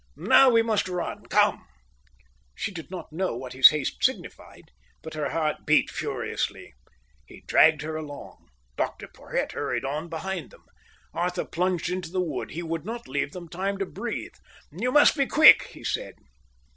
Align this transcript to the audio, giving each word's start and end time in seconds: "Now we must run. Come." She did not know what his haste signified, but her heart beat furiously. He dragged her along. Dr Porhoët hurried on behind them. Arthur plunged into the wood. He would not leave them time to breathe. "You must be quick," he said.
"Now 0.15 0.49
we 0.49 0.63
must 0.63 0.89
run. 0.89 1.27
Come." 1.27 1.63
She 2.55 2.71
did 2.71 2.89
not 2.89 3.13
know 3.13 3.37
what 3.37 3.53
his 3.53 3.69
haste 3.69 3.97
signified, 4.03 4.71
but 5.03 5.13
her 5.13 5.29
heart 5.29 5.57
beat 5.67 5.91
furiously. 5.91 6.73
He 7.27 7.41
dragged 7.45 7.83
her 7.83 7.95
along. 7.95 8.47
Dr 8.77 9.07
Porhoët 9.07 9.51
hurried 9.51 9.85
on 9.85 10.09
behind 10.09 10.49
them. 10.49 10.63
Arthur 11.13 11.45
plunged 11.45 11.89
into 11.91 12.09
the 12.11 12.19
wood. 12.19 12.49
He 12.49 12.63
would 12.63 12.83
not 12.83 13.07
leave 13.07 13.31
them 13.33 13.47
time 13.47 13.77
to 13.77 13.85
breathe. 13.85 14.33
"You 14.71 14.91
must 14.91 15.15
be 15.15 15.27
quick," 15.27 15.65
he 15.67 15.83
said. 15.83 16.15